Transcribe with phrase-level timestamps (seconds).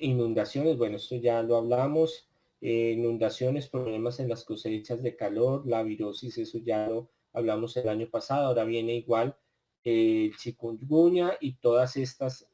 [0.00, 2.28] inundaciones, bueno, esto ya lo hablamos.
[2.60, 7.88] Eh, inundaciones, problemas en las cosechas de calor, la virosis, eso ya lo hablamos el
[7.88, 8.48] año pasado.
[8.48, 9.36] Ahora viene igual
[9.84, 12.48] el chikungunya y todas estas,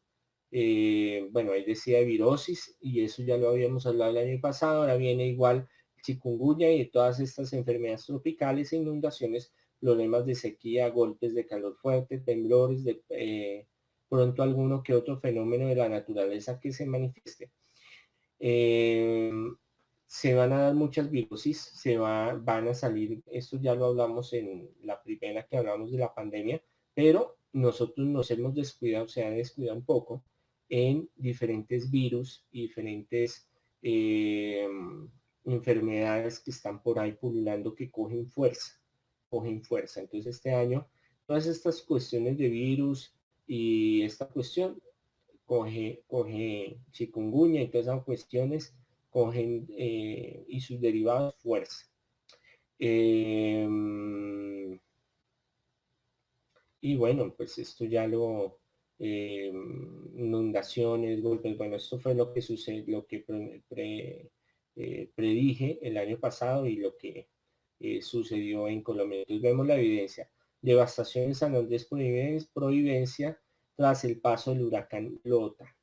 [0.50, 4.82] bueno, ahí decía virosis y eso ya lo habíamos hablado el año pasado.
[4.82, 5.68] Ahora viene igual
[6.04, 12.18] chikungunya y todas estas enfermedades tropicales e inundaciones, problemas de sequía, golpes de calor fuerte,
[12.18, 13.66] temblores, de eh,
[14.14, 17.50] pronto alguno que otro fenómeno de la naturaleza que se manifieste.
[18.38, 19.56] Em,
[20.06, 24.32] se van a dar muchas virosis, se va, van a salir, esto ya lo hablamos
[24.32, 26.62] en la primera que hablamos de la pandemia,
[26.94, 30.22] pero nosotros nos hemos descuidado, se ha descuidado un poco
[30.68, 33.48] en diferentes virus y diferentes
[33.82, 34.68] eh,
[35.44, 38.80] enfermedades que están por ahí pululando que cogen fuerza,
[39.28, 40.00] cogen fuerza.
[40.00, 40.86] Entonces este año
[41.26, 43.12] todas estas cuestiones de virus
[43.46, 44.80] y esta cuestión
[45.44, 48.74] coge, coge chikungunya y todas esas cuestiones
[49.10, 51.86] cogen eh, y sus derivados fuerza.
[52.78, 54.78] Em,
[56.80, 58.58] y bueno, pues esto ya lo,
[58.98, 63.20] em, inundaciones, golpes, bueno, esto fue lo que sucedió, lo que
[63.68, 64.30] pre,
[64.76, 67.28] eh, predije el año pasado y lo que
[67.80, 69.20] eh, sucedió en Colombia.
[69.20, 70.30] Entonces vemos la evidencia.
[70.64, 73.38] Devastación en San Andrés Providencia
[73.76, 75.76] tras el paso del huracán Lota.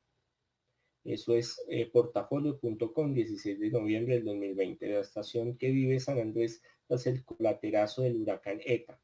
[1.04, 4.84] Eso es eh, portafolio.com 16 de noviembre del 2020.
[4.84, 9.00] Devastación que vive San Andrés tras el colaterazo del huracán ETA.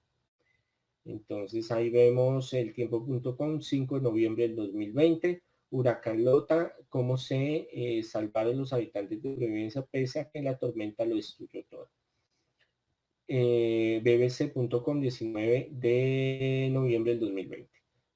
[1.05, 8.03] Entonces ahí vemos el tiempo.com 5 de noviembre del 2020 Huracán Lota, cómo se eh,
[8.03, 11.88] salvaron los habitantes de Providencia pese a que la tormenta lo destruyó todo.
[13.29, 17.71] Eh, bbc.com 19 de noviembre del 2020.